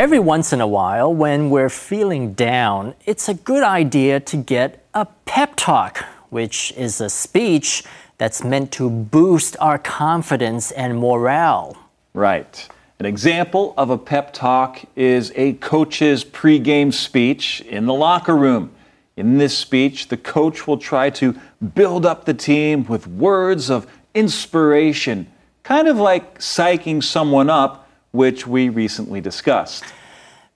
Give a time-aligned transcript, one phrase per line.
[0.00, 4.82] Every once in a while, when we're feeling down, it's a good idea to get
[4.94, 5.98] a pep talk,
[6.30, 7.84] which is a speech
[8.16, 11.76] that's meant to boost our confidence and morale.
[12.14, 12.66] Right.
[12.98, 18.72] An example of a pep talk is a coach's pregame speech in the locker room.
[19.18, 21.38] In this speech, the coach will try to
[21.74, 25.30] build up the team with words of inspiration,
[25.62, 29.84] kind of like psyching someone up which we recently discussed.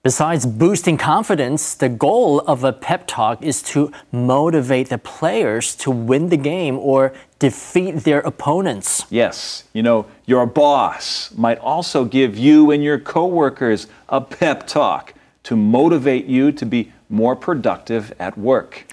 [0.05, 5.89] Besides boosting confidence, the goal of a pep talk is to motivate the players to
[5.89, 9.07] win the game or defeat their opponents.
[9.09, 15.15] Yes, you know, your boss might also give you and your coworkers a pep talk
[15.41, 18.85] to motivate you to be more productive at work.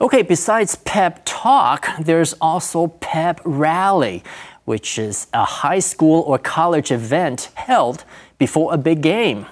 [0.00, 4.22] Okay, besides pep talk, there's also pep rally
[4.64, 8.04] which is a high school or college event held
[8.38, 9.44] before a big game.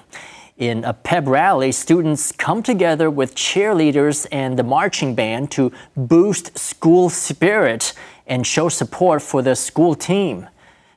[0.61, 6.55] In a pep rally, students come together with cheerleaders and the marching band to boost
[6.55, 7.93] school spirit
[8.27, 10.47] and show support for the school team.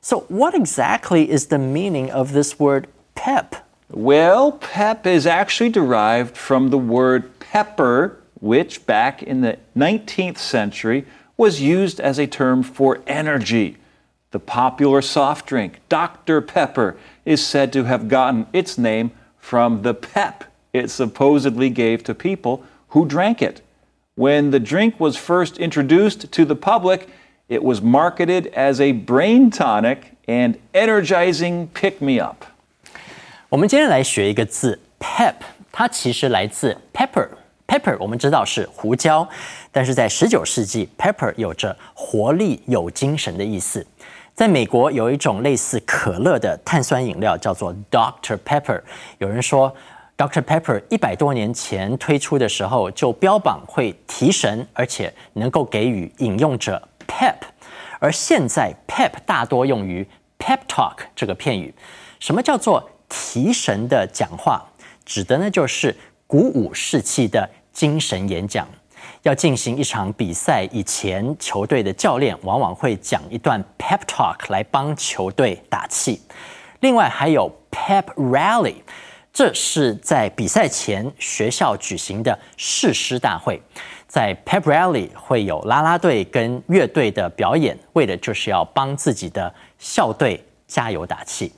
[0.01, 3.55] So, what exactly is the meaning of this word pep?
[3.89, 11.07] Well, pep is actually derived from the word pepper, which back in the 19th century
[11.37, 13.77] was used as a term for energy.
[14.29, 16.39] The popular soft drink, Dr.
[16.41, 19.09] Pepper, is said to have gotten its name
[19.44, 23.62] from the pep it supposedly gave to people who drank it.
[24.16, 27.08] When the drink was first introduced to the public,
[27.48, 32.44] it was marketed as a brain tonic and energizing pick me up.
[33.48, 35.34] 我们今天来学一个字 pep，
[35.72, 39.28] 它其实来自 pepper。pepper 我们知道是胡椒，
[39.72, 43.84] 但是在十九世纪，pepper 有着活力、有精神的意思。
[44.35, 48.81] 在美国有一种类似可乐的碳酸饮料，叫做 Dr Pepper。
[49.17, 49.73] 有人说
[50.17, 57.35] ，Dr Pepper 一百多年前推出的时候就标榜会提神，而且能够给予饮用者 pep。
[57.99, 60.05] 而现在 pep 大多用于
[60.37, 61.73] pep talk 这个片语。
[62.19, 64.61] 什么叫做提神的讲话？
[65.05, 65.95] 指的呢就是
[66.27, 68.67] 鼓舞士气的精神演讲。
[69.23, 76.21] 要进行一场比赛以前，球队的教练往往会讲一段 pep talk 来帮球队打气。
[76.81, 78.75] 另外还有 pep rally，
[79.33, 83.61] 这是在比赛前学校举行的誓师大会。
[84.07, 91.51] 在 pep rally 会有啦啦队跟乐队的表演，为的就是要帮自己的校队加油打气。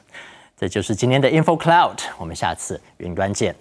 [0.58, 3.56] 这就是今天的 info cloud，我们下次云端见。